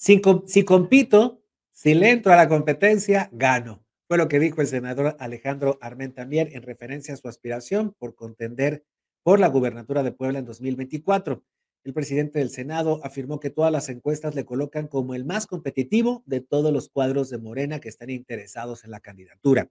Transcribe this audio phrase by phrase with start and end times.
[0.00, 0.22] Si,
[0.64, 3.84] compito, si le entro a la competencia, gano.
[4.08, 8.82] Fue lo que dijo el senador Alejandro Armentamier en referencia a su aspiración por contender
[9.22, 11.44] por la gubernatura de Puebla en 2024.
[11.84, 16.22] El presidente del Senado afirmó que todas las encuestas le colocan como el más competitivo
[16.24, 19.68] de todos los cuadros de Morena que están interesados en la candidatura.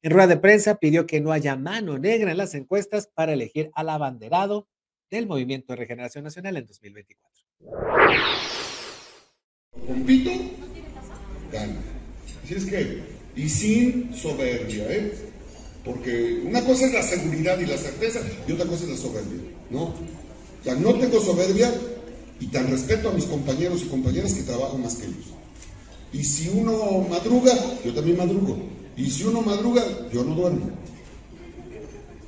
[0.00, 3.72] En rueda de prensa pidió que no haya mano negra en las encuestas para elegir
[3.74, 4.68] al abanderado
[5.10, 7.32] del Movimiento de Regeneración Nacional en 2024.
[9.92, 10.30] Compito,
[11.52, 11.76] gana.
[12.44, 13.02] Así es que
[13.36, 15.12] y sin soberbia, ¿eh?
[15.84, 19.40] Porque una cosa es la seguridad y la certeza y otra cosa es la soberbia,
[19.70, 19.82] ¿no?
[19.82, 21.72] O sea, no tengo soberbia
[22.40, 25.26] y tan respeto a mis compañeros y compañeras que trabajan más que ellos.
[26.12, 27.52] Y si uno madruga,
[27.84, 28.58] yo también madrugo.
[28.96, 30.70] Y si uno madruga, yo no duermo.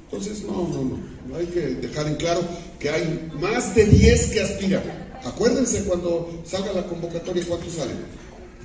[0.04, 0.98] Entonces, no, no.
[1.28, 2.42] no hay que dejar en claro
[2.78, 4.82] que hay más de 10 que aspiran.
[5.24, 7.96] Acuérdense cuando salga la convocatoria cuántos salen.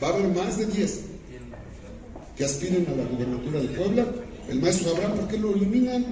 [0.01, 1.01] Va a haber más de 10
[2.37, 4.05] que aspiren a la gubernatura de Puebla,
[4.47, 6.05] el maestro Abraham, ¿por qué lo eliminan?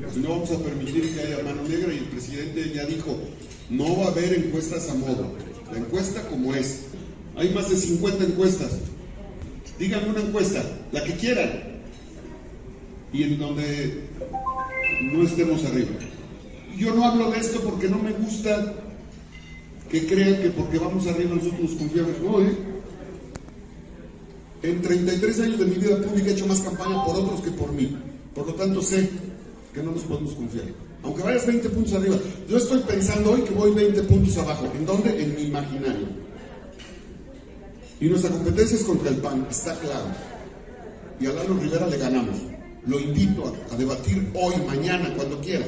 [0.00, 3.18] Pues no vamos a permitir que haya mano negra y el presidente ya dijo,
[3.68, 5.32] no va a haber encuestas a modo,
[5.70, 6.82] la encuesta como es.
[7.36, 8.70] Hay más de 50 encuestas.
[9.78, 11.50] Díganme una encuesta, la que quieran,
[13.12, 14.08] y en donde
[15.02, 15.90] no estemos arriba.
[16.76, 18.74] Yo no hablo de esto porque no me gusta
[19.92, 22.18] que crean que porque vamos arriba nosotros confiamos.
[22.24, 22.56] No, ¿eh?
[24.62, 27.70] En 33 años de mi vida pública he hecho más campaña por otros que por
[27.72, 27.94] mí.
[28.34, 29.10] Por lo tanto, sé
[29.74, 30.64] que no nos podemos confiar.
[31.02, 32.16] Aunque vayas 20 puntos arriba.
[32.48, 34.66] Yo estoy pensando hoy que voy 20 puntos abajo.
[34.74, 35.22] ¿En dónde?
[35.22, 36.06] En mi imaginario.
[38.00, 40.06] Y nuestra competencia es contra el PAN, está claro.
[41.20, 42.38] Y a Lalo Rivera le ganamos.
[42.86, 45.66] Lo invito a, a debatir hoy, mañana, cuando quiera.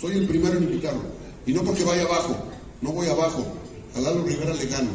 [0.00, 1.02] Soy el primero en invitarlo.
[1.44, 2.51] Y no porque vaya abajo,
[2.82, 3.46] no voy abajo.
[3.96, 4.90] A Lalo Rivera le gano.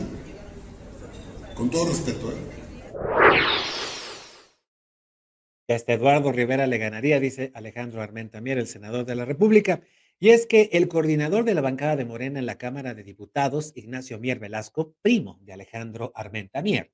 [1.55, 2.35] Con todo respeto, ¿eh?
[5.67, 9.81] Este Eduardo Rivera le ganaría, dice Alejandro Armentamier, el senador de la República.
[10.19, 13.73] Y es que el coordinador de la bancada de Morena en la Cámara de Diputados,
[13.75, 16.91] Ignacio Mier Velasco, primo de Alejandro Armentamier,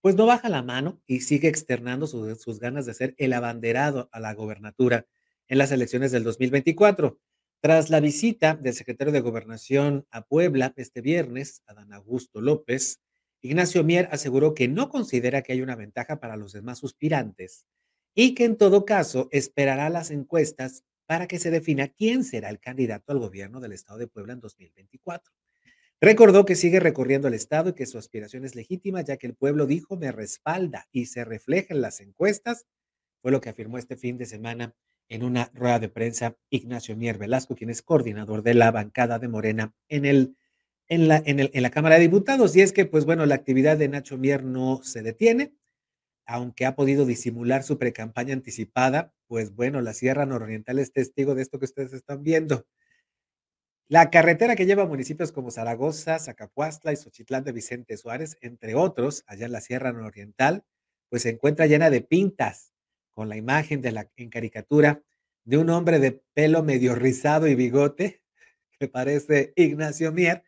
[0.00, 4.20] pues no baja la mano y sigue externando sus ganas de ser el abanderado a
[4.20, 5.06] la gobernatura
[5.48, 7.18] en las elecciones del 2024.
[7.64, 13.00] Tras la visita del secretario de Gobernación a Puebla este viernes, Adán Augusto López,
[13.40, 17.64] Ignacio Mier aseguró que no considera que hay una ventaja para los demás suspirantes
[18.14, 22.60] y que en todo caso esperará las encuestas para que se defina quién será el
[22.60, 25.32] candidato al gobierno del estado de Puebla en 2024.
[26.02, 29.36] Recordó que sigue recorriendo el estado y que su aspiración es legítima, ya que el
[29.36, 32.66] pueblo dijo me respalda y se refleja en las encuestas,
[33.22, 34.74] fue lo que afirmó este fin de semana
[35.08, 39.28] en una rueda de prensa Ignacio Mier Velasco, quien es coordinador de la bancada de
[39.28, 40.36] Morena en el
[40.88, 42.54] en la, en, el, en la Cámara de Diputados.
[42.56, 45.54] Y es que, pues bueno, la actividad de Nacho Mier no se detiene,
[46.26, 51.42] aunque ha podido disimular su precampaña anticipada, pues bueno, la Sierra Nororiental es testigo de
[51.42, 52.66] esto que ustedes están viendo.
[53.88, 58.74] La carretera que lleva a municipios como Zaragoza, Zacapuastla y Xochitlán de Vicente Suárez, entre
[58.74, 60.64] otros, allá en la Sierra Nororiental,
[61.10, 62.73] pues se encuentra llena de pintas,
[63.14, 65.02] con la imagen de la, en caricatura
[65.44, 68.22] de un hombre de pelo medio rizado y bigote,
[68.78, 70.44] que parece Ignacio Mier,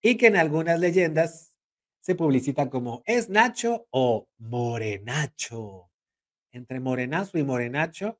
[0.00, 1.54] y que en algunas leyendas
[2.00, 5.90] se publicitan como es Nacho o Morenacho.
[6.52, 8.18] Entre Morenazo y Morenacho,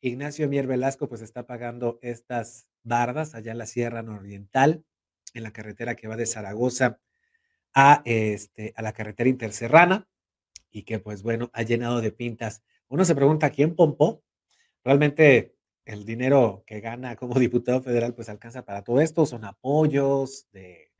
[0.00, 4.84] Ignacio Mier Velasco pues está pagando estas bardas allá en la Sierra Nororiental,
[5.32, 7.00] en la carretera que va de Zaragoza
[7.72, 10.06] a, este, a la carretera interserrana
[10.70, 12.62] y que pues bueno, ha llenado de pintas.
[12.88, 14.22] Uno se pregunta, ¿quién pompó?
[14.84, 20.48] Realmente el dinero que gana como diputado federal pues alcanza para todo esto, son apoyos
[20.52, 20.90] de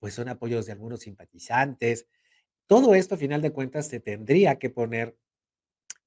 [0.00, 2.08] pues son apoyos de algunos simpatizantes.
[2.66, 5.16] Todo esto, a final de cuentas, se tendría que poner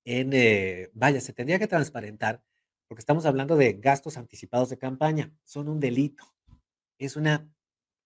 [0.03, 2.43] en, eh, vaya, se tendría que transparentar,
[2.87, 5.31] porque estamos hablando de gastos anticipados de campaña.
[5.43, 6.35] Son un delito.
[6.97, 7.47] Es una,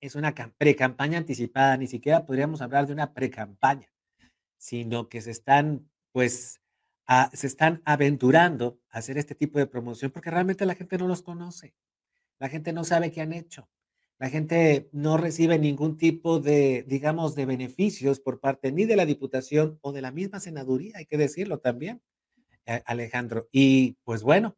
[0.02, 1.78] es una pre-campaña anticipada.
[1.78, 3.90] Ni siquiera podríamos hablar de una pre-campaña,
[4.58, 6.62] sino que se están, pues,
[7.34, 11.22] se están aventurando a hacer este tipo de promoción porque realmente la gente no los
[11.22, 11.74] conoce.
[12.40, 13.70] La gente no sabe qué han hecho.
[14.20, 19.06] La gente no recibe ningún tipo de, digamos, de beneficios por parte ni de la
[19.06, 22.02] Diputación o de la misma senaduría, hay que decirlo también,
[22.66, 23.48] eh, Alejandro.
[23.52, 24.58] Y pues bueno,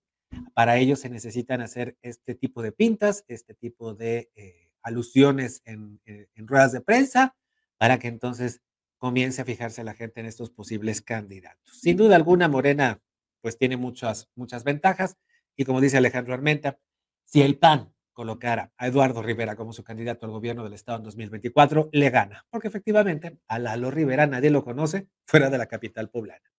[0.54, 6.00] para ello se necesitan hacer este tipo de pintas, este tipo de eh, alusiones en,
[6.06, 7.36] eh, en, ruedas de prensa,
[7.78, 8.62] para que entonces
[9.00, 11.80] comience a fijarse la gente en estos posibles candidatos.
[11.80, 13.01] Sin duda alguna, Morena
[13.42, 15.18] pues tiene muchas, muchas ventajas
[15.56, 16.78] y como dice Alejandro Armenta,
[17.25, 21.06] si el PAN colocar a Eduardo Rivera como su candidato al gobierno del Estado en
[21.06, 26.10] 2024, le gana, porque efectivamente a Lalo Rivera nadie lo conoce fuera de la capital
[26.10, 26.52] poblana.